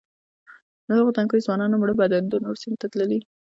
د 0.87 0.89
هغو 0.97 1.15
تنکیو 1.17 1.45
ځوانانو 1.45 1.79
مړه 1.81 1.93
بدنونه 2.01 2.29
د 2.31 2.35
نورو 2.43 2.61
سیمو 2.61 2.79
ته 2.81 2.87
تللي. 2.93 3.19